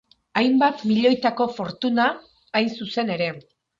[0.39, 2.07] Hainbat milioitako fortuna,
[2.61, 3.29] hain zuzen ere.